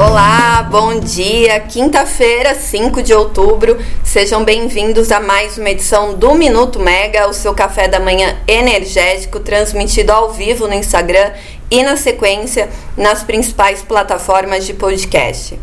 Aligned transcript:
Olá, 0.00 0.62
bom 0.62 1.00
dia. 1.00 1.58
Quinta-feira, 1.58 2.54
5 2.54 3.02
de 3.02 3.12
outubro. 3.12 3.76
Sejam 4.04 4.44
bem-vindos 4.44 5.10
a 5.10 5.18
mais 5.18 5.58
uma 5.58 5.70
edição 5.70 6.14
do 6.14 6.36
Minuto 6.36 6.78
Mega, 6.78 7.28
o 7.28 7.32
seu 7.32 7.52
café 7.52 7.88
da 7.88 7.98
manhã 7.98 8.38
energético, 8.46 9.40
transmitido 9.40 10.12
ao 10.12 10.30
vivo 10.30 10.68
no 10.68 10.74
Instagram 10.74 11.32
e 11.68 11.82
na 11.82 11.96
sequência 11.96 12.68
nas 12.96 13.24
principais 13.24 13.82
plataformas 13.82 14.64
de 14.64 14.72
podcast. 14.72 15.58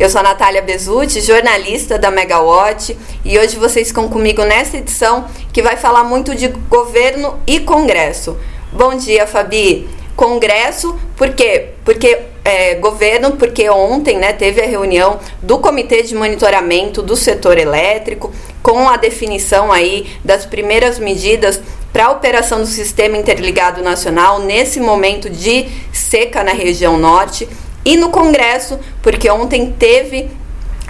Eu 0.00 0.08
sou 0.08 0.20
a 0.20 0.24
Natália 0.24 0.62
Bezutti, 0.62 1.20
jornalista 1.20 1.98
da 1.98 2.10
Megawatt, 2.10 2.96
e 3.22 3.38
hoje 3.38 3.56
vocês 3.56 3.88
estão 3.88 4.08
comigo 4.08 4.42
nessa 4.44 4.78
edição 4.78 5.26
que 5.52 5.60
vai 5.60 5.76
falar 5.76 6.04
muito 6.04 6.34
de 6.34 6.48
governo 6.48 7.38
e 7.46 7.60
Congresso. 7.60 8.34
Bom 8.72 8.96
dia, 8.96 9.26
Fabi. 9.26 9.86
Congresso, 10.16 10.98
por 11.18 11.34
quê? 11.34 11.72
Porque 11.84 12.32
é, 12.44 12.74
governo, 12.74 13.32
porque 13.32 13.68
ontem 13.70 14.18
né, 14.18 14.32
teve 14.32 14.60
a 14.60 14.66
reunião 14.66 15.18
do 15.42 15.58
Comitê 15.58 16.02
de 16.02 16.14
Monitoramento 16.14 17.00
do 17.00 17.16
Setor 17.16 17.56
Elétrico, 17.56 18.30
com 18.62 18.88
a 18.88 18.96
definição 18.98 19.72
aí 19.72 20.06
das 20.22 20.44
primeiras 20.44 20.98
medidas 20.98 21.60
para 21.92 22.06
a 22.06 22.10
operação 22.10 22.60
do 22.60 22.66
Sistema 22.66 23.16
Interligado 23.16 23.82
Nacional 23.82 24.40
nesse 24.40 24.78
momento 24.78 25.30
de 25.30 25.68
seca 25.92 26.44
na 26.44 26.52
região 26.52 26.98
norte. 26.98 27.48
E 27.84 27.96
no 27.96 28.10
Congresso, 28.10 28.78
porque 29.02 29.30
ontem 29.30 29.74
teve 29.78 30.30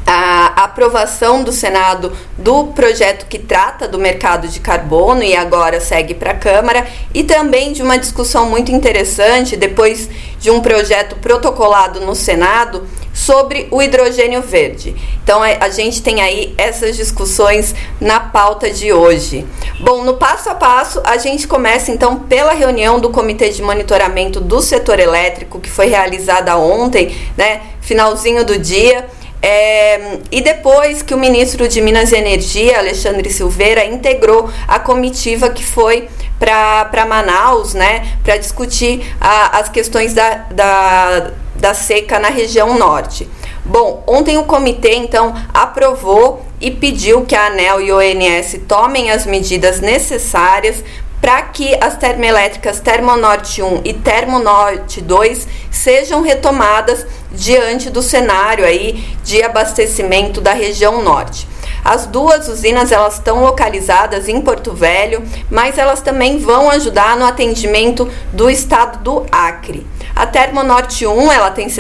a 0.07 0.65
aprovação 0.65 1.43
do 1.43 1.53
Senado 1.53 2.13
do 2.37 2.69
projeto 2.69 3.27
que 3.27 3.39
trata 3.39 3.89
do 3.89 3.99
mercado 3.99 4.49
de 4.49 4.61
carbono 4.61 5.23
e 5.23 5.35
agora 5.35 5.81
segue 5.81 6.15
para 6.15 6.33
a 6.33 6.37
Câmara, 6.37 6.87
e 7.13 7.25
também 7.25 7.73
de 7.73 7.83
uma 7.83 7.99
discussão 7.99 8.49
muito 8.49 8.71
interessante, 8.71 9.57
depois 9.57 10.09
de 10.39 10.51
um 10.51 10.61
projeto 10.61 11.17
protocolado 11.17 12.01
no 12.01 12.15
Senado, 12.15 12.87
sobre 13.15 13.69
o 13.71 13.81
hidrogênio 13.81 14.43
verde. 14.43 14.95
Então 15.23 15.43
é, 15.43 15.57
a 15.61 15.69
gente 15.69 16.03
tem 16.03 16.21
aí 16.21 16.53
essas 16.59 16.97
discussões 16.97 17.75
na 18.01 18.19
pauta 18.19 18.69
de 18.69 18.93
hoje. 18.93 19.47
Bom, 19.81 20.03
no 20.03 20.15
passo 20.15 20.51
a 20.51 20.55
passo, 20.55 21.01
a 21.05 21.17
gente 21.17 21.47
começa 21.47 21.93
então 21.93 22.17
pela 22.21 22.53
reunião 22.53 22.99
do 22.99 23.11
Comitê 23.11 23.51
de 23.51 23.63
Monitoramento 23.63 24.41
do 24.41 24.61
Setor 24.61 24.99
Elétrico, 24.99 25.61
que 25.61 25.71
foi 25.71 25.87
realizada 25.87 26.57
ontem, 26.59 27.17
né, 27.37 27.63
finalzinho 27.81 28.45
do 28.45 28.59
dia. 28.59 29.07
É, 29.47 30.21
e 30.33 30.41
depois 30.41 31.03
que 31.03 31.13
o 31.13 31.19
ministro 31.19 31.69
de 31.69 31.79
Minas 31.83 32.13
e 32.13 32.17
Energia, 32.17 32.79
Alexandre 32.79 33.29
Silveira, 33.29 33.85
integrou 33.85 34.49
a 34.67 34.79
comitiva 34.79 35.51
que 35.51 35.63
foi 35.63 36.09
para 36.39 37.05
Manaus, 37.07 37.75
né, 37.75 38.17
para 38.23 38.39
discutir 38.39 39.05
a, 39.21 39.59
as 39.59 39.69
questões 39.69 40.15
da, 40.15 40.47
da, 40.51 41.33
da 41.57 41.75
seca 41.75 42.19
na 42.19 42.29
região 42.31 42.79
norte. 42.79 43.29
Bom, 43.67 44.03
ontem 44.07 44.39
o 44.39 44.45
comitê 44.45 44.95
então 44.95 45.35
aprovou 45.53 46.43
e 46.59 46.71
pediu 46.71 47.27
que 47.27 47.35
a 47.35 47.49
ANEL 47.49 47.83
e 47.83 47.93
o 47.93 47.99
ONS 47.99 48.61
tomem 48.67 49.11
as 49.11 49.27
medidas 49.27 49.79
necessárias 49.79 50.83
para 51.25 51.41
que 51.41 51.75
as 51.81 51.97
termoelétricas 51.97 52.81
Termonorte 52.81 53.63
1 53.63 53.81
e 53.83 53.95
Termonorte 53.95 55.01
2 55.01 55.49
sejam 55.71 56.21
retomadas 56.21 57.07
diante 57.33 57.89
do 57.89 58.03
cenário 58.03 58.63
aí 58.63 59.03
de 59.25 59.43
abastecimento 59.43 60.43
da 60.43 60.53
região 60.53 61.01
norte. 61.01 61.49
As 61.83 62.05
duas 62.05 62.47
usinas 62.47 62.93
elas 62.93 63.15
estão 63.15 63.41
localizadas 63.41 64.29
em 64.29 64.39
Porto 64.43 64.75
Velho, 64.75 65.23
mas 65.51 65.79
elas 65.79 66.03
também 66.03 66.37
vão 66.37 66.69
ajudar 66.69 67.17
no 67.17 67.25
atendimento 67.25 68.07
do 68.31 68.51
estado 68.51 69.03
do 69.03 69.27
Acre. 69.33 69.87
A 70.15 70.27
Termonorte 70.27 71.07
1 71.07 71.33
ela 71.33 71.51
tem 71.51 71.71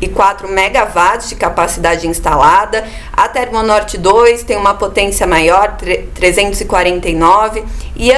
64 0.00 0.48
megawatts 0.48 1.28
de 1.28 1.34
capacidade 1.34 2.06
instalada. 2.06 2.84
A 3.12 3.28
Termonorte 3.28 3.96
2 3.96 4.42
tem 4.42 4.56
uma 4.56 4.74
potência 4.74 5.26
maior, 5.26 5.76
349, 6.14 7.64
e 7.96 8.10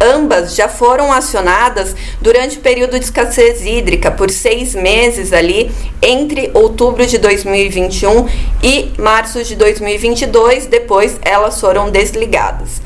ambas 0.00 0.54
já 0.54 0.68
foram 0.68 1.12
acionadas 1.12 1.94
durante 2.20 2.58
o 2.58 2.60
período 2.60 2.98
de 2.98 3.04
escassez 3.04 3.64
hídrica 3.64 4.10
por 4.10 4.30
seis 4.30 4.74
meses 4.74 5.32
ali 5.32 5.70
entre 6.02 6.50
outubro 6.52 7.06
de 7.06 7.16
2021 7.18 8.28
e 8.62 8.92
março 8.98 9.42
de 9.42 9.56
2022. 9.56 10.66
Depois 10.66 11.18
elas 11.22 11.60
foram 11.60 11.90
desligadas. 11.90 12.83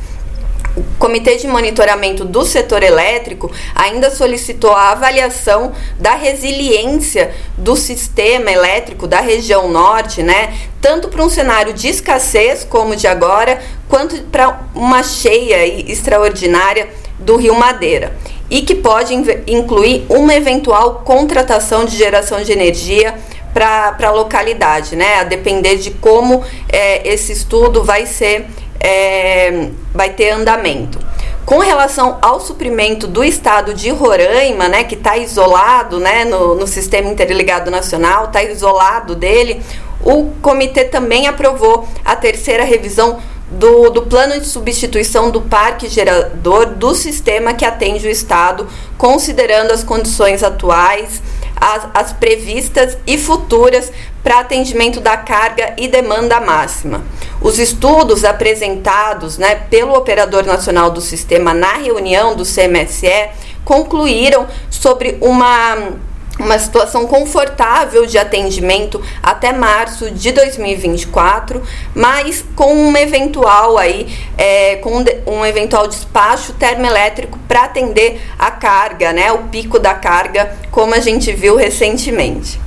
O 0.79 0.85
Comitê 0.97 1.37
de 1.37 1.49
Monitoramento 1.49 2.25
do 2.25 2.45
Setor 2.45 2.85
Elétrico 2.85 3.51
ainda 3.75 4.11
solicitou 4.11 4.71
a 4.71 4.91
avaliação 4.93 5.73
da 5.99 6.15
resiliência 6.15 7.35
do 7.57 7.75
sistema 7.75 8.49
elétrico 8.51 9.09
da 9.09 9.21
região 9.21 9.69
norte, 9.69 10.23
né? 10.23 10.55
Tanto 10.81 11.09
para 11.09 11.25
um 11.25 11.29
cenário 11.29 11.73
de 11.73 11.89
escassez 11.89 12.63
como 12.63 12.95
de 12.95 13.09
agora, 13.09 13.61
quanto 13.89 14.23
para 14.25 14.69
uma 14.73 15.03
cheia 15.03 15.67
extraordinária 15.91 16.89
do 17.19 17.37
Rio 17.37 17.57
Madeira 17.57 18.17
e 18.49 18.63
que 18.63 18.77
pode 18.77 19.13
incluir 19.49 20.07
uma 20.09 20.33
eventual 20.35 21.03
contratação 21.05 21.85
de 21.85 21.97
geração 21.97 22.41
de 22.41 22.53
energia 22.53 23.15
para 23.53 23.97
a 24.01 24.11
localidade, 24.13 24.95
né? 24.95 25.17
A 25.17 25.25
depender 25.25 25.77
de 25.77 25.91
como 25.91 26.45
é, 26.69 27.07
esse 27.09 27.33
estudo 27.33 27.83
vai 27.83 28.07
ser 28.07 28.47
é, 28.81 29.69
vai 29.93 30.11
ter 30.11 30.31
andamento. 30.31 30.99
Com 31.45 31.61
relação 31.61 32.19
ao 32.21 32.41
suprimento 32.41 33.07
do 33.07 33.25
estado 33.25 33.73
de 33.73 33.89
Roraima, 33.91 34.69
né, 34.69 34.85
que 34.85 34.95
está 34.95 35.17
isolado 35.17 35.99
né, 35.99 36.25
no, 36.25 36.55
no 36.55 36.67
Sistema 36.67 37.09
Interligado 37.09 37.71
Nacional, 37.71 38.27
está 38.27 38.43
isolado 38.43 39.15
dele, 39.15 39.63
o 40.05 40.31
comitê 40.43 40.85
também 40.85 41.27
aprovou 41.27 41.89
a 42.05 42.15
terceira 42.15 42.65
revisão 42.65 43.19
do, 43.51 43.89
do 43.89 44.03
plano 44.03 44.39
de 44.39 44.47
substituição 44.47 45.31
do 45.31 45.41
parque 45.41 45.89
gerador 45.89 46.67
do 46.67 46.95
sistema 46.95 47.55
que 47.55 47.65
atende 47.65 48.07
o 48.07 48.11
Estado, 48.11 48.69
considerando 48.99 49.73
as 49.73 49.83
condições 49.83 50.43
atuais, 50.43 51.23
as, 51.57 51.89
as 51.95 52.13
previstas 52.13 52.97
e 53.07 53.17
futuras 53.17 53.91
para 54.29 54.41
atendimento 54.41 55.01
da 55.01 55.17
carga 55.17 55.73
e 55.79 55.89
demanda 55.89 56.39
máxima. 56.39 57.03
Os 57.41 57.59
estudos 57.59 58.27
apresentados 58.27 59.39
né, 59.39 59.55
pelo 59.71 59.95
Operador 59.95 60.45
Nacional 60.45 60.91
do 60.91 61.01
Sistema 61.01 61.55
na 61.55 61.73
reunião 61.73 62.37
do 62.37 62.45
CMSE 62.45 63.31
concluíram 63.65 64.47
sobre 64.69 65.17
uma 65.23 65.97
uma 66.39 66.57
situação 66.57 67.05
confortável 67.05 68.07
de 68.07 68.17
atendimento 68.17 69.03
até 69.21 69.53
março 69.53 70.09
de 70.09 70.31
2024, 70.31 71.61
mas 71.93 72.45
com 72.55 72.73
um 72.73 72.97
eventual 72.97 73.77
aí, 73.77 74.17
é, 74.37 74.77
com 74.77 75.03
um 75.27 75.45
eventual 75.45 75.89
despacho 75.89 76.53
termoelétrico 76.53 77.37
para 77.49 77.65
atender 77.65 78.21
a 78.39 78.53
carga, 78.53 79.13
né, 79.13 79.33
o 79.33 79.49
pico 79.49 79.81
da 79.81 79.95
carga, 79.95 80.55
como 80.71 80.95
a 80.95 81.01
gente 81.01 81.33
viu 81.33 81.57
recentemente. 81.57 82.61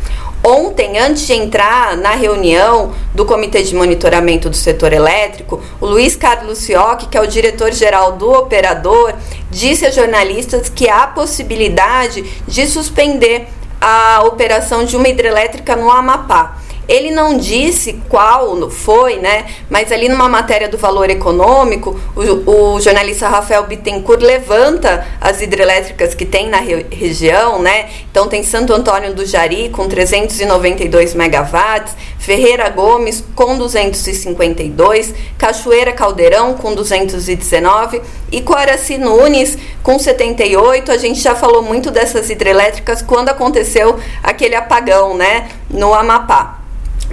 Ontem, 0.43 0.97
antes 0.97 1.27
de 1.27 1.33
entrar 1.33 1.95
na 1.97 2.11
reunião 2.11 2.93
do 3.13 3.25
Comitê 3.25 3.61
de 3.61 3.75
Monitoramento 3.75 4.49
do 4.49 4.55
Setor 4.55 4.91
Elétrico, 4.91 5.61
o 5.79 5.85
Luiz 5.85 6.15
Carlos 6.15 6.65
Fiocchi, 6.65 7.05
que 7.05 7.17
é 7.17 7.21
o 7.21 7.27
diretor-geral 7.27 8.13
do 8.13 8.31
operador, 8.31 9.13
disse 9.51 9.85
a 9.85 9.91
jornalistas 9.91 10.67
que 10.67 10.89
há 10.89 11.05
possibilidade 11.05 12.23
de 12.47 12.65
suspender 12.65 13.49
a 13.79 14.23
operação 14.23 14.83
de 14.83 14.97
uma 14.97 15.07
hidrelétrica 15.07 15.75
no 15.75 15.91
Amapá. 15.91 16.57
Ele 16.87 17.11
não 17.11 17.37
disse 17.37 18.01
qual 18.09 18.69
foi, 18.69 19.17
né? 19.17 19.45
Mas 19.69 19.91
ali 19.91 20.09
numa 20.09 20.27
matéria 20.27 20.67
do 20.67 20.77
valor 20.77 21.09
econômico, 21.09 21.99
o, 22.15 22.75
o 22.75 22.81
jornalista 22.81 23.27
Rafael 23.27 23.63
Bittencourt 23.63 24.21
levanta 24.21 25.05
as 25.19 25.41
hidrelétricas 25.41 26.13
que 26.13 26.25
tem 26.25 26.49
na 26.49 26.57
re, 26.57 26.85
região, 26.91 27.61
né? 27.61 27.89
Então 28.09 28.27
tem 28.27 28.43
Santo 28.43 28.73
Antônio 28.73 29.13
do 29.13 29.25
Jari 29.25 29.69
com 29.69 29.87
392 29.87 31.13
megawatts, 31.13 31.95
Ferreira 32.19 32.69
Gomes 32.69 33.23
com 33.35 33.57
252, 33.57 35.13
Cachoeira 35.37 35.91
Caldeirão 35.91 36.53
com 36.55 36.75
219 36.75 38.01
e 38.31 38.41
Coaraci 38.41 38.97
Nunes 38.97 39.57
com 39.81 39.97
78. 39.97 40.91
A 40.91 40.97
gente 40.97 41.19
já 41.19 41.35
falou 41.35 41.61
muito 41.61 41.89
dessas 41.89 42.29
hidrelétricas 42.29 43.01
quando 43.01 43.29
aconteceu 43.29 43.99
aquele 44.21 44.55
apagão, 44.55 45.15
né, 45.15 45.49
no 45.69 45.93
Amapá. 45.93 46.60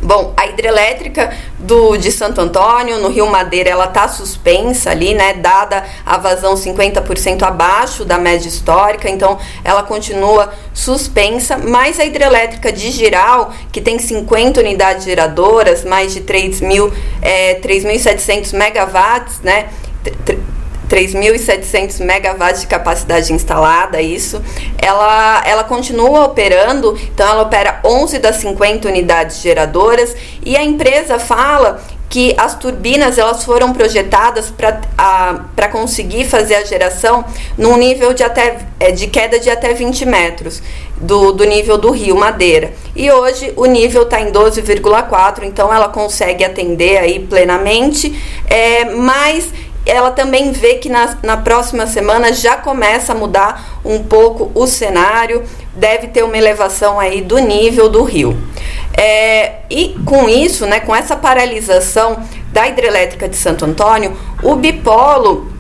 Bom, 0.09 0.33
a 0.39 0.47
hidrelétrica 0.47 1.37
do, 1.59 1.99
de 1.99 2.11
Santo 2.11 2.41
Antônio, 2.41 2.97
no 2.97 3.11
Rio 3.11 3.27
Madeira, 3.27 3.69
ela 3.69 3.85
está 3.85 4.09
suspensa 4.09 4.91
ali, 4.91 5.13
né? 5.13 5.35
Dada 5.35 5.85
a 6.07 6.17
vazão 6.17 6.55
50% 6.55 7.43
abaixo 7.43 8.07
da 8.07 8.17
média 8.17 8.49
histórica, 8.49 9.11
então 9.11 9.39
ela 9.63 9.83
continua 9.83 10.51
suspensa, 10.73 11.59
mas 11.59 12.01
a 12.01 12.07
hidrelétrica 12.07 12.73
de 12.73 12.91
Giral, 12.91 13.53
que 13.71 13.83
tem 13.83 13.99
50 13.99 14.61
unidades 14.61 15.05
geradoras, 15.05 15.85
mais 15.85 16.15
de 16.15 16.23
3.700 16.23 16.91
é, 17.21 18.57
megawatts, 18.57 19.41
né? 19.43 19.69
3.700 20.89 22.01
megawatts 22.05 22.63
de 22.63 22.67
capacidade 22.67 23.33
instalada, 23.33 24.01
isso. 24.01 24.43
Ela, 24.79 25.43
ela 25.47 25.65
continua 25.65 26.25
operando, 26.25 26.99
então 27.15 27.29
ela 27.29 27.43
opera 27.43 27.81
11 27.85 28.19
das 28.19 28.37
50 28.37 28.89
unidades 28.89 29.41
geradoras 29.41 30.15
e 30.45 30.57
a 30.57 30.65
empresa 30.65 31.19
fala 31.19 31.81
que 32.09 32.35
as 32.39 32.55
turbinas 32.55 33.19
elas 33.19 33.45
foram 33.45 33.73
projetadas 33.73 34.51
para 34.51 35.69
conseguir 35.69 36.25
fazer 36.25 36.55
a 36.55 36.65
geração 36.65 37.25
num 37.57 37.77
nível 37.77 38.15
de, 38.15 38.23
até, 38.23 38.59
é, 38.81 38.91
de 38.91 39.09
queda 39.09 39.39
de 39.39 39.51
até 39.51 39.75
20 39.75 40.07
metros 40.07 40.63
do, 40.97 41.33
do 41.33 41.45
nível 41.45 41.77
do 41.77 41.91
rio 41.91 42.17
Madeira. 42.17 42.73
E 42.97 43.11
hoje 43.11 43.53
o 43.57 43.67
nível 43.67 44.03
está 44.03 44.21
em 44.21 44.33
12,4, 44.33 45.43
então 45.43 45.73
ela 45.73 45.89
consegue 45.89 46.45
atender 46.45 46.99
aí 46.99 47.21
plenamente, 47.21 48.19
é, 48.49 48.87
mas 48.87 49.53
ela 49.89 50.11
também 50.11 50.53
vê 50.53 50.75
que 50.75 50.89
na, 50.89 51.17
na 51.23 51.39
próxima 51.39 51.87
semana 51.87 52.31
já 52.33 52.57
começa 52.57 53.13
a 53.13 53.15
mudar 53.15 53.81
um 53.83 54.05
pouco 54.05 54.53
o 54.55 54.67
cenário, 54.67 55.43
deve 55.75 56.09
ter 56.09 56.23
uma 56.23 56.37
elevação 56.37 57.01
aí 57.01 57.23
do 57.23 57.39
nível 57.39 57.89
do 57.89 58.03
rio. 58.03 58.37
É, 58.93 59.61
e 59.71 59.97
com 60.05 60.29
isso, 60.29 60.67
né, 60.67 60.81
com 60.81 60.95
essa 60.95 61.17
paralisação 61.17 62.23
da 62.53 62.69
hidrelétrica 62.69 63.29
de 63.29 63.37
Santo 63.37 63.65
Antônio, 63.65 64.15
o 64.43 64.57
bipolo 64.57 65.58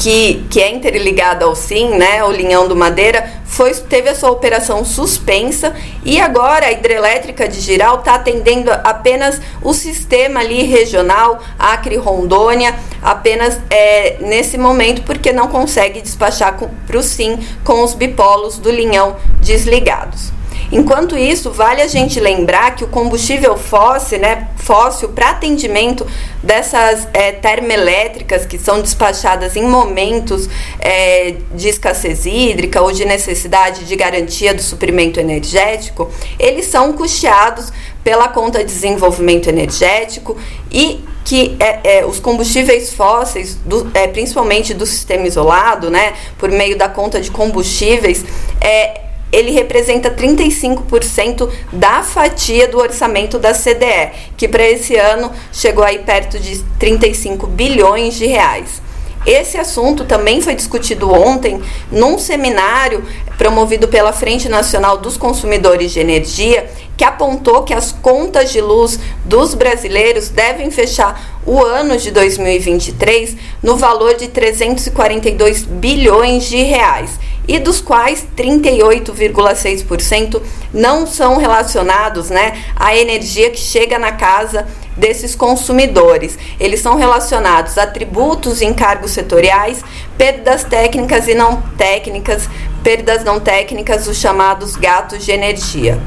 que, 0.00 0.46
que 0.48 0.62
é 0.62 0.70
interligado 0.70 1.44
ao 1.44 1.54
SIM, 1.54 1.90
né, 1.90 2.24
o 2.24 2.32
Linhão 2.32 2.66
do 2.66 2.74
Madeira, 2.74 3.30
foi, 3.44 3.74
teve 3.74 4.08
a 4.08 4.14
sua 4.14 4.30
operação 4.30 4.82
suspensa 4.82 5.74
e 6.02 6.18
agora 6.18 6.66
a 6.66 6.72
hidrelétrica 6.72 7.46
de 7.46 7.60
Giral 7.60 7.98
está 7.98 8.14
atendendo 8.14 8.70
apenas 8.72 9.38
o 9.60 9.74
sistema 9.74 10.40
ali 10.40 10.62
regional, 10.62 11.42
Acre-Rondônia, 11.58 12.74
apenas 13.02 13.58
é, 13.68 14.16
nesse 14.20 14.56
momento, 14.56 15.02
porque 15.02 15.32
não 15.32 15.48
consegue 15.48 16.00
despachar 16.00 16.58
para 16.86 16.98
o 16.98 17.02
SIM 17.02 17.38
com 17.62 17.82
os 17.82 17.92
bipolos 17.92 18.56
do 18.56 18.70
Linhão 18.70 19.16
desligados. 19.38 20.32
Enquanto 20.72 21.16
isso, 21.16 21.50
vale 21.50 21.82
a 21.82 21.86
gente 21.86 22.20
lembrar 22.20 22.74
que 22.76 22.84
o 22.84 22.88
combustível 22.88 23.56
fóssil, 23.56 24.18
né, 24.18 24.48
fóssil 24.56 25.08
para 25.08 25.30
atendimento 25.30 26.06
dessas 26.42 27.08
é, 27.12 27.32
termoelétricas 27.32 28.46
que 28.46 28.58
são 28.58 28.80
despachadas 28.80 29.56
em 29.56 29.64
momentos 29.64 30.48
é, 30.78 31.34
de 31.54 31.68
escassez 31.68 32.24
hídrica 32.24 32.80
ou 32.80 32.92
de 32.92 33.04
necessidade 33.04 33.84
de 33.84 33.96
garantia 33.96 34.54
do 34.54 34.62
suprimento 34.62 35.18
energético, 35.18 36.10
eles 36.38 36.66
são 36.66 36.92
custeados 36.92 37.72
pela 38.04 38.28
conta 38.28 38.60
de 38.60 38.66
desenvolvimento 38.66 39.48
energético 39.48 40.36
e 40.70 41.04
que 41.24 41.56
é, 41.60 41.98
é, 41.98 42.06
os 42.06 42.18
combustíveis 42.18 42.92
fósseis, 42.92 43.54
do, 43.64 43.90
é, 43.94 44.08
principalmente 44.08 44.72
do 44.72 44.86
sistema 44.86 45.26
isolado, 45.26 45.90
né, 45.90 46.14
por 46.38 46.50
meio 46.50 46.76
da 46.76 46.88
conta 46.88 47.20
de 47.20 47.30
combustíveis, 47.30 48.24
é, 48.60 49.09
ele 49.32 49.50
representa 49.50 50.10
35% 50.10 51.48
da 51.72 52.02
fatia 52.02 52.66
do 52.68 52.78
orçamento 52.78 53.38
da 53.38 53.52
CDE, 53.52 54.10
que 54.36 54.48
para 54.48 54.68
esse 54.68 54.96
ano 54.96 55.30
chegou 55.52 55.84
aí 55.84 56.00
perto 56.00 56.38
de 56.38 56.62
35 56.78 57.46
bilhões 57.46 58.14
de 58.14 58.26
reais. 58.26 58.82
Esse 59.26 59.58
assunto 59.58 60.06
também 60.06 60.40
foi 60.40 60.54
discutido 60.54 61.12
ontem 61.12 61.60
num 61.92 62.18
seminário 62.18 63.04
promovido 63.36 63.86
pela 63.86 64.14
Frente 64.14 64.48
Nacional 64.48 64.96
dos 64.96 65.18
Consumidores 65.18 65.92
de 65.92 66.00
Energia, 66.00 66.70
que 66.96 67.04
apontou 67.04 67.62
que 67.62 67.74
as 67.74 67.92
contas 67.92 68.50
de 68.50 68.60
luz 68.62 68.98
dos 69.24 69.54
brasileiros 69.54 70.30
devem 70.30 70.70
fechar 70.70 71.29
o 71.46 71.64
ano 71.64 71.96
de 71.96 72.10
2023 72.10 73.36
no 73.62 73.76
valor 73.76 74.14
de 74.14 74.28
342 74.28 75.64
bilhões 75.64 76.44
de 76.44 76.62
reais 76.62 77.18
e 77.48 77.58
dos 77.58 77.80
quais 77.80 78.26
38,6% 78.36 80.40
não 80.72 81.06
são 81.06 81.36
relacionados 81.36 82.30
né, 82.30 82.62
à 82.76 82.96
energia 82.96 83.50
que 83.50 83.58
chega 83.58 83.98
na 83.98 84.12
casa 84.12 84.66
desses 84.96 85.34
consumidores. 85.34 86.38
Eles 86.60 86.80
são 86.80 86.96
relacionados 86.96 87.76
a 87.78 87.86
tributos 87.86 88.60
e 88.60 88.66
encargos 88.66 89.12
setoriais, 89.12 89.82
perdas 90.16 90.62
técnicas 90.62 91.26
e 91.26 91.34
não 91.34 91.62
técnicas, 91.76 92.48
perdas 92.84 93.24
não 93.24 93.40
técnicas, 93.40 94.06
os 94.06 94.18
chamados 94.18 94.76
gatos 94.76 95.24
de 95.24 95.32
energia. 95.32 95.98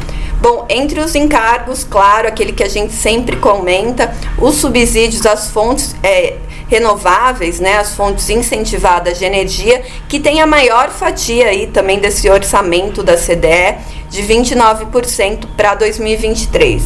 Bom, 0.44 0.66
entre 0.68 1.00
os 1.00 1.16
encargos, 1.16 1.86
claro, 1.90 2.28
aquele 2.28 2.52
que 2.52 2.64
a 2.64 2.68
gente 2.68 2.94
sempre 2.94 3.38
comenta, 3.38 4.14
os 4.38 4.56
subsídios 4.56 5.26
às 5.26 5.50
fontes 5.50 5.96
é, 6.04 6.36
renováveis, 6.74 7.60
né, 7.60 7.78
as 7.78 7.94
fontes 7.96 8.30
incentivadas 8.30 9.20
de 9.20 9.26
energia, 9.26 9.84
que 10.10 10.20
tem 10.20 10.42
a 10.42 10.48
maior 10.48 10.90
fatia 10.90 11.50
aí 11.50 11.68
também 11.68 12.00
desse 12.00 12.28
orçamento 12.28 13.04
da 13.04 13.16
CDE, 13.16 13.78
de 14.10 14.24
29% 14.24 15.48
para 15.56 15.76
2023. 15.76 16.84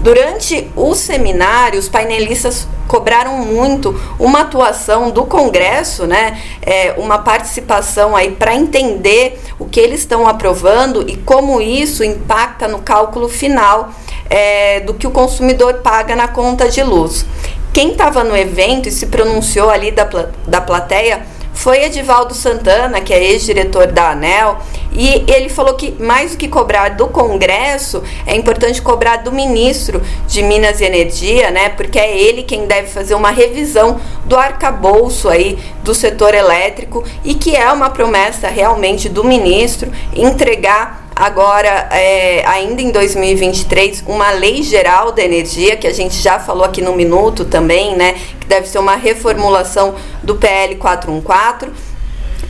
Durante 0.00 0.70
o 0.76 0.94
seminário, 0.94 1.78
os 1.78 1.88
painelistas 1.88 2.68
cobraram 2.86 3.38
muito 3.38 3.98
uma 4.18 4.40
atuação 4.40 5.10
do 5.10 5.24
Congresso, 5.24 6.06
né, 6.06 6.38
é, 6.60 6.94
uma 6.98 7.18
participação 7.18 8.14
aí 8.14 8.32
para 8.32 8.54
entender 8.54 9.40
o 9.58 9.64
que 9.64 9.80
eles 9.80 10.00
estão 10.00 10.26
aprovando 10.26 11.08
e 11.08 11.16
como 11.16 11.62
isso 11.62 12.04
impacta 12.04 12.68
no 12.68 12.80
cálculo 12.80 13.28
final 13.28 13.90
é, 14.28 14.80
do 14.80 14.92
que 14.92 15.06
o 15.06 15.10
consumidor 15.10 15.74
paga 15.74 16.14
na 16.14 16.28
conta 16.28 16.68
de 16.68 16.82
luz. 16.82 17.24
Quem 17.72 17.92
estava 17.92 18.24
no 18.24 18.36
evento 18.36 18.88
e 18.88 18.92
se 18.92 19.06
pronunciou 19.06 19.70
ali 19.70 19.90
da, 19.90 20.04
da 20.46 20.60
plateia 20.60 21.24
foi 21.52 21.84
Edivaldo 21.84 22.32
Santana, 22.32 23.00
que 23.00 23.12
é 23.12 23.22
ex-diretor 23.22 23.88
da 23.88 24.12
ANEL, 24.12 24.58
e 24.92 25.24
ele 25.30 25.48
falou 25.48 25.74
que 25.74 25.94
mais 26.02 26.32
do 26.32 26.38
que 26.38 26.48
cobrar 26.48 26.88
do 26.90 27.06
Congresso, 27.08 28.02
é 28.26 28.34
importante 28.34 28.80
cobrar 28.80 29.18
do 29.18 29.30
ministro 29.30 30.02
de 30.26 30.42
Minas 30.42 30.80
e 30.80 30.84
Energia, 30.84 31.50
né? 31.50 31.68
Porque 31.68 31.98
é 31.98 32.18
ele 32.18 32.44
quem 32.44 32.66
deve 32.66 32.88
fazer 32.88 33.14
uma 33.14 33.30
revisão 33.30 34.00
do 34.24 34.36
arcabouço 34.36 35.28
aí 35.28 35.58
do 35.84 35.94
setor 35.94 36.34
elétrico 36.34 37.04
e 37.24 37.34
que 37.34 37.54
é 37.54 37.70
uma 37.70 37.90
promessa 37.90 38.48
realmente 38.48 39.08
do 39.08 39.22
ministro 39.22 39.92
entregar 40.14 40.99
agora, 41.20 41.88
é, 41.92 42.42
ainda 42.46 42.80
em 42.80 42.90
2023, 42.90 44.02
uma 44.06 44.30
lei 44.30 44.62
geral 44.62 45.12
da 45.12 45.22
energia, 45.22 45.76
que 45.76 45.86
a 45.86 45.92
gente 45.92 46.14
já 46.16 46.38
falou 46.38 46.64
aqui 46.64 46.80
no 46.80 46.96
minuto 46.96 47.44
também, 47.44 47.94
né? 47.94 48.14
Que 48.40 48.46
deve 48.46 48.66
ser 48.66 48.78
uma 48.78 48.96
reformulação 48.96 49.94
do 50.22 50.36
PL 50.36 50.76
414 50.76 51.90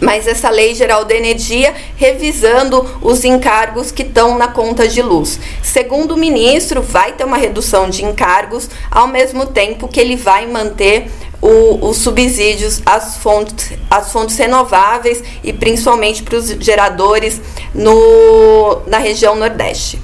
mas 0.01 0.27
essa 0.27 0.49
Lei 0.49 0.75
Geral 0.75 1.05
da 1.05 1.15
Energia 1.15 1.75
revisando 1.97 2.99
os 3.03 3.23
encargos 3.23 3.93
que 3.93 4.03
estão 4.03 4.39
na 4.39 4.49
conta 4.49 4.89
de 4.89 5.03
luz. 5.03 5.39
Segundo 5.63 6.13
o 6.13 6.17
ministro, 6.17 6.81
vai 6.81 7.13
ter 7.13 7.25
uma 7.25 7.37
redução 7.37 7.91
de 7.91 8.03
encargos, 8.03 8.71
ao 8.91 9.07
mesmo 9.07 9.45
tempo 9.45 9.89
que 9.89 10.01
ele 10.01 10.17
vai 10.17 10.47
manter 10.47 11.11
o, 11.41 11.89
os 11.89 11.97
subsídios 11.97 12.83
às 12.85 13.17
fontes, 13.17 13.73
às 13.91 14.13
fontes 14.13 14.37
renováveis 14.37 15.23
e 15.43 15.53
principalmente 15.53 16.23
para 16.23 16.37
os 16.37 16.49
geradores 16.49 17.41
no, 17.75 18.83
na 18.87 18.99
região 18.99 19.35
Nordeste. 19.35 20.01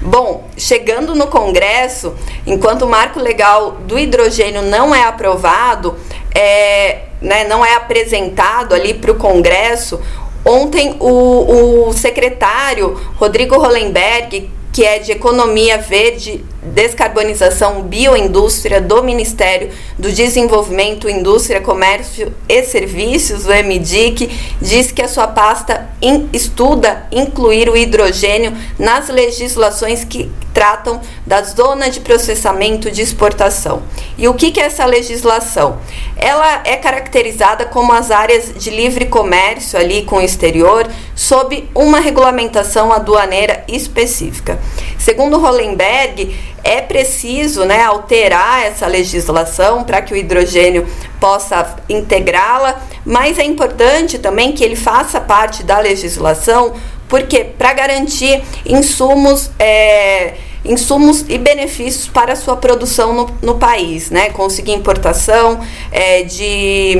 Bom, 0.00 0.48
chegando 0.56 1.14
no 1.14 1.26
Congresso, 1.26 2.14
enquanto 2.46 2.82
o 2.82 2.88
marco 2.88 3.18
legal 3.18 3.72
do 3.72 3.98
hidrogênio 3.98 4.62
não 4.62 4.94
é 4.94 5.02
aprovado, 5.02 5.96
é, 6.32 7.00
né, 7.20 7.44
não 7.44 7.64
é 7.64 7.74
apresentado 7.74 8.74
ali 8.74 8.94
para 8.94 9.10
o 9.10 9.16
Congresso, 9.16 10.00
ontem 10.44 10.96
o, 11.00 11.88
o 11.88 11.92
secretário 11.92 12.94
Rodrigo 13.16 13.56
Hollenberg, 13.58 14.48
que 14.78 14.84
é 14.84 15.00
de 15.00 15.10
Economia 15.10 15.76
Verde, 15.76 16.44
Descarbonização, 16.62 17.82
Bioindústria 17.82 18.80
do 18.80 19.02
Ministério 19.02 19.70
do 19.98 20.12
Desenvolvimento, 20.12 21.10
Indústria, 21.10 21.60
Comércio 21.60 22.32
e 22.48 22.62
Serviços, 22.62 23.44
o 23.44 23.48
MDIC, 23.48 24.30
diz 24.62 24.92
que 24.92 25.02
a 25.02 25.08
sua 25.08 25.26
pasta 25.26 25.90
in, 26.00 26.28
estuda 26.32 27.08
incluir 27.10 27.68
o 27.68 27.76
hidrogênio 27.76 28.56
nas 28.78 29.08
legislações 29.08 30.04
que 30.04 30.30
tratam 30.58 31.00
da 31.24 31.40
zona 31.40 31.88
de 31.88 32.00
processamento 32.00 32.90
de 32.90 33.00
exportação. 33.00 33.80
E 34.18 34.26
o 34.26 34.34
que, 34.34 34.50
que 34.50 34.58
é 34.58 34.64
essa 34.64 34.84
legislação? 34.84 35.78
Ela 36.16 36.62
é 36.64 36.74
caracterizada 36.74 37.64
como 37.64 37.92
as 37.92 38.10
áreas 38.10 38.52
de 38.56 38.68
livre 38.68 39.06
comércio 39.06 39.78
ali 39.78 40.02
com 40.02 40.16
o 40.16 40.20
exterior, 40.20 40.84
sob 41.14 41.70
uma 41.72 42.00
regulamentação 42.00 42.92
aduaneira 42.92 43.62
específica. 43.68 44.58
Segundo 44.98 45.38
Hollenberg, 45.38 46.36
é 46.64 46.80
preciso 46.80 47.64
né, 47.64 47.84
alterar 47.84 48.64
essa 48.66 48.88
legislação 48.88 49.84
para 49.84 50.02
que 50.02 50.12
o 50.12 50.16
hidrogênio 50.16 50.88
possa 51.20 51.76
integrá-la, 51.88 52.82
mas 53.06 53.38
é 53.38 53.44
importante 53.44 54.18
também 54.18 54.50
que 54.50 54.64
ele 54.64 54.74
faça 54.74 55.20
parte 55.20 55.62
da 55.62 55.78
legislação, 55.78 56.74
porque 57.08 57.44
para 57.44 57.72
garantir 57.72 58.42
insumos 58.66 59.50
é, 59.58 60.34
insumos 60.64 61.24
e 61.28 61.38
benefícios 61.38 62.08
para 62.08 62.32
a 62.32 62.36
sua 62.36 62.56
produção 62.56 63.12
no, 63.12 63.30
no 63.42 63.54
país, 63.58 64.10
né? 64.10 64.30
Conseguir 64.30 64.72
importação 64.72 65.60
é, 65.90 66.22
de, 66.22 66.96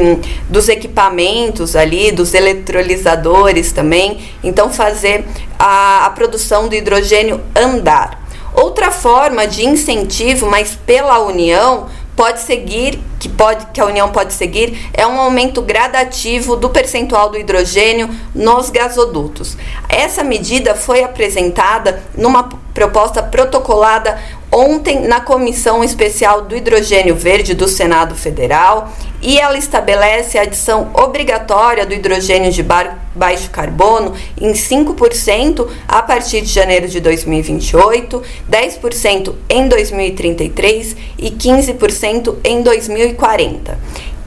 dos 0.48 0.68
equipamentos 0.68 1.76
ali, 1.76 2.12
dos 2.12 2.34
eletrolisadores 2.34 3.72
também, 3.72 4.18
então 4.42 4.70
fazer 4.70 5.24
a, 5.58 6.06
a 6.06 6.10
produção 6.10 6.68
do 6.68 6.74
hidrogênio 6.74 7.40
andar. 7.54 8.26
Outra 8.54 8.90
forma 8.90 9.46
de 9.46 9.64
incentivo, 9.64 10.46
mas 10.46 10.74
pela 10.74 11.18
União, 11.20 11.86
pode 12.18 12.40
seguir, 12.40 12.98
que, 13.20 13.28
pode, 13.28 13.66
que 13.66 13.80
a 13.80 13.86
União 13.86 14.10
pode 14.10 14.32
seguir, 14.32 14.90
é 14.92 15.06
um 15.06 15.20
aumento 15.20 15.62
gradativo 15.62 16.56
do 16.56 16.68
percentual 16.68 17.30
do 17.30 17.38
hidrogênio 17.38 18.10
nos 18.34 18.70
gasodutos. 18.70 19.56
Essa 19.88 20.24
medida 20.24 20.74
foi 20.74 21.04
apresentada 21.04 22.02
numa 22.16 22.48
proposta 22.78 23.20
protocolada 23.20 24.16
ontem 24.52 25.00
na 25.00 25.20
Comissão 25.20 25.82
Especial 25.82 26.42
do 26.42 26.54
Hidrogênio 26.54 27.16
Verde 27.16 27.52
do 27.52 27.66
Senado 27.66 28.14
Federal 28.14 28.92
e 29.20 29.36
ela 29.36 29.58
estabelece 29.58 30.38
a 30.38 30.42
adição 30.42 30.88
obrigatória 30.94 31.84
do 31.84 31.92
hidrogênio 31.92 32.52
de 32.52 32.62
baixo 32.62 33.50
carbono 33.50 34.14
em 34.40 34.52
5% 34.52 35.68
a 35.88 36.00
partir 36.02 36.40
de 36.40 36.52
janeiro 36.52 36.86
de 36.86 37.00
2028, 37.00 38.22
10% 38.48 39.34
em 39.48 39.66
2033 39.66 40.96
e 41.18 41.32
15% 41.32 42.36
em 42.44 42.62
2040. 42.62 43.76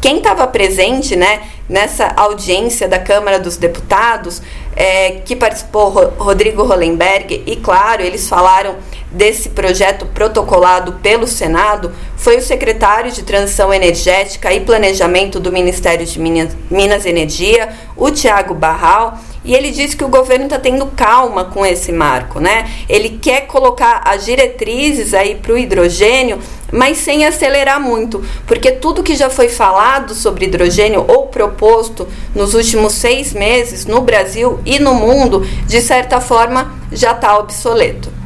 Quem 0.01 0.17
estava 0.17 0.45
presente 0.47 1.15
né, 1.15 1.43
nessa 1.69 2.07
audiência 2.17 2.87
da 2.87 2.99
Câmara 2.99 3.39
dos 3.39 3.55
Deputados, 3.55 4.41
é, 4.75 5.21
que 5.25 5.35
participou 5.35 5.89
Rodrigo 6.17 6.63
Hollenberg, 6.63 7.43
e 7.45 7.55
claro, 7.57 8.01
eles 8.01 8.27
falaram 8.27 8.75
desse 9.11 9.49
projeto 9.49 10.05
protocolado 10.05 10.93
pelo 10.93 11.27
Senado, 11.27 11.91
foi 12.15 12.37
o 12.37 12.41
secretário 12.41 13.11
de 13.11 13.23
Transição 13.23 13.73
Energética 13.73 14.53
e 14.53 14.61
Planejamento 14.61 15.39
do 15.39 15.51
Ministério 15.51 16.05
de 16.05 16.19
Minas, 16.19 17.05
Energia, 17.05 17.69
o 17.97 18.09
Tiago 18.09 18.53
Barral 18.53 19.17
e 19.43 19.55
ele 19.55 19.71
diz 19.71 19.95
que 19.95 20.03
o 20.03 20.07
governo 20.07 20.45
está 20.45 20.59
tendo 20.59 20.85
calma 20.87 21.45
com 21.45 21.65
esse 21.65 21.91
marco, 21.91 22.39
né? 22.39 22.69
Ele 22.87 23.17
quer 23.21 23.47
colocar 23.47 24.01
as 24.05 24.23
diretrizes 24.23 25.15
aí 25.15 25.35
para 25.35 25.53
o 25.53 25.57
hidrogênio, 25.57 26.39
mas 26.71 26.97
sem 26.97 27.25
acelerar 27.25 27.79
muito, 27.79 28.23
porque 28.47 28.71
tudo 28.71 29.03
que 29.03 29.15
já 29.15 29.29
foi 29.29 29.49
falado 29.49 30.13
sobre 30.15 30.45
hidrogênio 30.45 31.05
ou 31.07 31.27
proposto 31.27 32.07
nos 32.33 32.53
últimos 32.53 32.93
seis 32.93 33.33
meses 33.33 33.85
no 33.85 34.01
Brasil 34.01 34.59
e 34.65 34.79
no 34.79 34.93
mundo, 34.93 35.45
de 35.67 35.81
certa 35.81 36.21
forma, 36.21 36.73
já 36.91 37.11
está 37.11 37.37
obsoleto. 37.37 38.21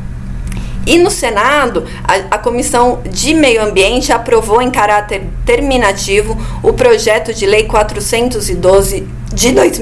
E 0.86 1.00
no 1.00 1.10
Senado, 1.10 1.84
a, 2.04 2.36
a, 2.36 2.38
Comissão 2.38 3.02
de 3.10 3.34
Meio 3.34 3.64
Ambiente 3.64 4.14
aprovou 4.14 4.62
em 4.62 4.70
caráter 4.70 5.24
terminativo 5.44 6.38
o 6.62 6.74
projeto 6.74 7.34
de 7.34 7.48
lei 7.48 7.64
412 7.64 9.08
de 9.34 9.52
dois, 9.52 9.82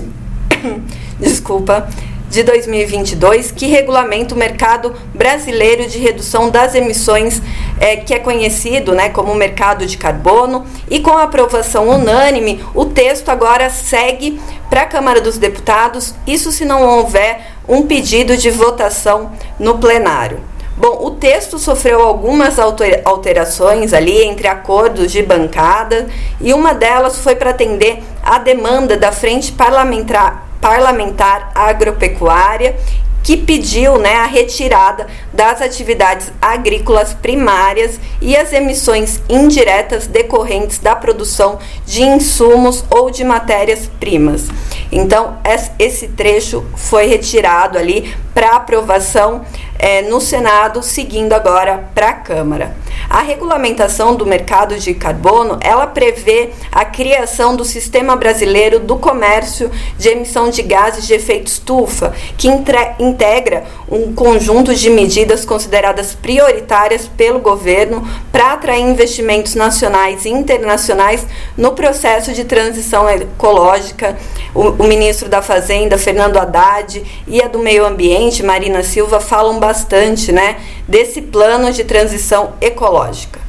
desculpa, 1.20 1.89
de 2.34 2.42
2022, 2.42 3.52
que 3.52 3.68
regulamenta 3.68 4.34
o 4.34 4.38
mercado 4.38 4.96
brasileiro 5.13 5.88
de 5.88 6.00
redução 6.00 6.50
das 6.50 6.74
emissões, 6.74 7.40
é, 7.80 7.96
que 7.96 8.12
é 8.12 8.18
conhecido 8.18 8.94
né, 8.94 9.10
como 9.10 9.36
mercado 9.36 9.86
de 9.86 9.96
carbono, 9.98 10.66
e 10.90 11.00
com 11.00 11.12
a 11.12 11.24
aprovação 11.24 11.88
unânime, 11.90 12.66
o 12.74 12.86
texto 12.86 13.30
agora 13.30 13.70
segue 13.70 14.42
para 14.68 14.82
a 14.82 14.88
Câmara 14.88 15.22
dos 15.22 15.38
Deputados, 15.38 16.16
isso 16.25 16.52
se 16.52 16.66
não 16.66 16.82
houver 16.82 17.52
um 17.70 17.84
pedido 17.84 18.36
de 18.36 18.50
votação 18.50 19.32
no 19.60 19.78
plenário. 19.78 20.40
Bom, 20.75 21.06
o 21.06 21.12
texto 21.12 21.60
sofreu 21.60 22.02
algumas 22.02 22.58
alterações 22.58 23.94
ali 23.94 24.24
entre 24.24 24.48
acordos 24.48 25.12
de 25.12 25.22
bancada 25.22 26.08
e 26.42 26.52
uma 26.52 26.74
delas 26.74 27.20
foi 27.20 27.36
para 27.36 27.52
atender 27.52 28.02
a 28.24 28.40
demanda 28.40 28.98
da 28.98 29.12
Frente 29.12 29.52
Parlamentar 29.52 30.42
parlamentar 30.63 31.51
agropecuária 31.53 32.77
que 33.22 33.36
pediu 33.36 33.98
né, 33.98 34.15
a 34.15 34.25
retirada 34.25 35.08
das 35.34 35.62
atividades 35.62 36.32
agrícolas 36.41 37.13
primárias 37.13 38.00
e 38.22 38.36
as 38.36 38.51
emissões 38.51 39.22
indiretas 39.29 40.08
decorrentes 40.08 40.77
da 40.79 40.96
produção 40.96 41.60
de 41.86 42.01
insumos 42.03 42.84
ou 42.89 43.10
de 43.12 43.24
matérias-primas. 43.24 44.48
Então, 44.91 45.38
esse 45.79 46.10
trecho 46.10 46.65
foi 46.75 47.08
retirado 47.08 47.77
ali 47.77 48.13
para 48.34 48.56
aprovação 48.56 49.46
é, 49.78 50.02
no 50.04 50.22
Senado, 50.22 50.82
seguindo 50.82 51.34
agora 51.34 51.90
para 51.94 52.10
a 52.10 52.13
Câmara. 52.13 52.75
A 53.10 53.22
regulamentação 53.22 54.16
do 54.16 54.25
mercado 54.25 54.78
de 54.80 54.94
carbono, 54.94 55.60
ela 55.62 55.86
prevê 55.86 56.52
a 56.72 56.86
criação 56.86 57.56
do 57.56 57.66
Sistema 57.66 58.16
Brasileiro 58.16 58.80
do 58.80 58.96
Comércio 58.96 59.70
de 59.98 60.10
Emissão 60.10 60.50
de 60.50 60.62
Gases 60.63 61.06
de 61.06 61.13
Efeito 61.13 61.48
Estufa, 61.48 62.13
que 62.38 62.48
integra 62.48 63.66
um 63.90 64.13
conjunto 64.13 64.74
de 64.74 64.90
medidas 64.90 65.46
consideradas 65.46 66.16
prioritárias 66.16 67.08
pelo 67.08 67.40
governo 67.40 68.08
para 68.32 68.54
atrair 68.54 68.82
investimentos 68.82 69.54
nacionais 69.54 70.25
e 70.25 70.30
internacionais 70.30 71.25
no 71.58 71.74
processo 71.74 72.32
de 72.32 72.46
transição 72.46 73.10
ecológica. 73.10 74.18
O, 74.56 74.70
o 74.70 74.84
ministro 74.88 75.28
da 75.28 75.42
Fazenda, 75.42 75.98
Fernando 75.98 76.38
Haddad, 76.38 77.04
e 77.28 77.42
a 77.42 77.48
do 77.48 77.60
Meio 77.60 77.86
Ambiente, 77.86 78.23
Marina 78.44 78.84
Silva, 78.84 79.20
falam 79.20 79.60
bastante 79.60 80.32
né, 80.32 80.58
desse 80.88 81.22
plano 81.22 81.72
de 81.74 81.84
transição 81.84 82.53
ecológica. 82.62 83.44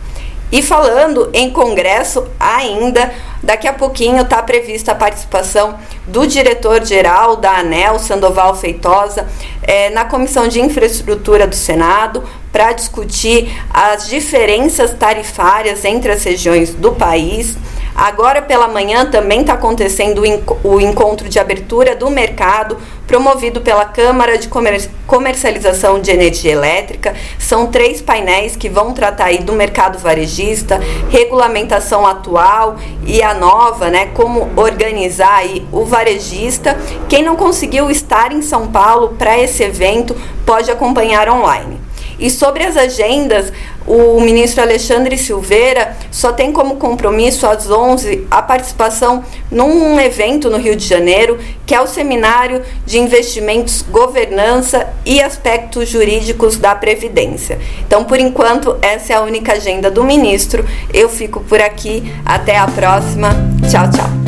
E 0.52 0.62
falando 0.62 1.30
em 1.32 1.50
congresso 1.50 2.28
ainda, 2.38 3.12
daqui 3.42 3.66
a 3.66 3.72
pouquinho 3.72 4.22
está 4.22 4.42
prevista 4.42 4.92
a 4.92 4.94
participação 4.94 5.76
do 6.06 6.26
diretor-geral 6.26 7.36
da 7.36 7.58
ANEL, 7.58 7.98
Sandoval 7.98 8.54
Feitosa, 8.54 9.26
é, 9.62 9.90
na 9.90 10.04
Comissão 10.04 10.46
de 10.46 10.60
Infraestrutura 10.60 11.46
do 11.46 11.56
Senado, 11.56 12.22
para 12.52 12.72
discutir 12.72 13.52
as 13.68 14.06
diferenças 14.06 14.92
tarifárias 14.92 15.84
entre 15.84 16.12
as 16.12 16.22
regiões 16.22 16.72
do 16.72 16.92
país. 16.92 17.56
Agora 17.94 18.42
pela 18.42 18.66
manhã 18.66 19.06
também 19.06 19.42
está 19.42 19.54
acontecendo 19.54 20.22
o 20.64 20.80
encontro 20.80 21.28
de 21.28 21.38
abertura 21.38 21.94
do 21.94 22.10
mercado 22.10 22.76
promovido 23.06 23.60
pela 23.60 23.84
Câmara 23.84 24.36
de 24.36 24.48
Comercialização 25.06 26.00
de 26.00 26.10
Energia 26.10 26.52
Elétrica. 26.52 27.14
São 27.38 27.68
três 27.68 28.02
painéis 28.02 28.56
que 28.56 28.68
vão 28.68 28.92
tratar 28.92 29.26
aí 29.26 29.38
do 29.38 29.52
mercado 29.52 29.98
varejista, 29.98 30.80
regulamentação 31.10 32.04
atual 32.04 32.76
e 33.06 33.22
a 33.22 33.32
nova, 33.34 33.90
né? 33.90 34.06
Como 34.06 34.50
organizar 34.56 35.36
aí 35.36 35.64
o 35.70 35.84
varejista. 35.84 36.76
Quem 37.08 37.22
não 37.22 37.36
conseguiu 37.36 37.90
estar 37.90 38.32
em 38.32 38.42
São 38.42 38.68
Paulo 38.68 39.14
para 39.18 39.38
esse 39.38 39.62
evento 39.62 40.16
pode 40.44 40.70
acompanhar 40.70 41.28
online. 41.28 41.83
E 42.18 42.30
sobre 42.30 42.64
as 42.64 42.76
agendas, 42.76 43.52
o 43.86 44.20
ministro 44.20 44.62
Alexandre 44.62 45.18
Silveira 45.18 45.96
só 46.10 46.32
tem 46.32 46.52
como 46.52 46.76
compromisso 46.76 47.46
às 47.46 47.70
11 47.70 48.26
a 48.30 48.40
participação 48.40 49.22
num 49.50 50.00
evento 50.00 50.48
no 50.48 50.56
Rio 50.56 50.74
de 50.74 50.86
Janeiro, 50.86 51.38
que 51.66 51.74
é 51.74 51.80
o 51.80 51.86
Seminário 51.86 52.62
de 52.86 52.98
Investimentos, 52.98 53.84
Governança 53.90 54.88
e 55.04 55.20
Aspectos 55.20 55.88
Jurídicos 55.88 56.56
da 56.56 56.74
Previdência. 56.74 57.58
Então, 57.86 58.04
por 58.04 58.18
enquanto, 58.18 58.76
essa 58.80 59.12
é 59.12 59.16
a 59.16 59.22
única 59.22 59.52
agenda 59.52 59.90
do 59.90 60.02
ministro. 60.02 60.64
Eu 60.92 61.08
fico 61.08 61.40
por 61.40 61.60
aqui. 61.60 62.02
Até 62.24 62.56
a 62.56 62.66
próxima. 62.66 63.30
Tchau, 63.70 63.90
tchau. 63.90 64.23